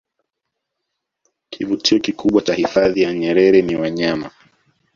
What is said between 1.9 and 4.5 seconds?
kikubwa cha hifadhi ya nyerer ni wanyama